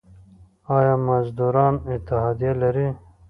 [0.77, 2.87] آیا مزدوران اتحادیه لري؟